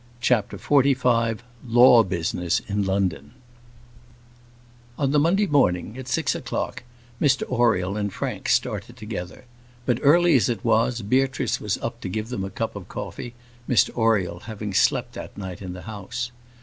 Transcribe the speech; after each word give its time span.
CHAPTER 0.19 0.57
XLV 0.57 1.41
Law 1.63 2.01
Business 2.01 2.59
in 2.67 2.83
London 2.83 3.33
On 4.97 5.11
the 5.11 5.19
Monday 5.19 5.45
morning 5.45 5.95
at 5.95 6.07
six 6.07 6.33
o'clock, 6.33 6.81
Mr 7.21 7.43
Oriel 7.47 7.97
and 7.97 8.11
Frank 8.11 8.49
started 8.49 8.97
together; 8.97 9.45
but 9.85 9.99
early 10.01 10.35
as 10.35 10.49
it 10.49 10.65
was, 10.65 11.03
Beatrice 11.03 11.61
was 11.61 11.77
up 11.83 12.01
to 12.01 12.09
give 12.09 12.29
them 12.29 12.43
a 12.43 12.49
cup 12.49 12.75
of 12.75 12.87
coffee, 12.87 13.35
Mr 13.69 13.91
Oriel 13.95 14.39
having 14.45 14.73
slept 14.73 15.13
that 15.13 15.37
night 15.37 15.61
in 15.61 15.73
the 15.73 15.83
house. 15.83 16.31